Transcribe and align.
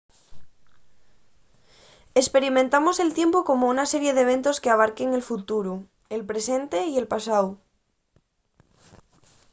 esperimentamos 2.23 2.95
el 3.03 3.11
tiempu 3.19 3.39
como 3.49 3.65
una 3.73 3.85
serie 3.93 4.11
d'eventos 4.15 4.61
qu'abarquen 4.63 5.09
el 5.17 5.27
futuru 5.29 5.73
el 6.15 6.21
presente 6.31 6.77
y 6.93 6.93
el 7.01 7.09
pasáu 7.13 7.47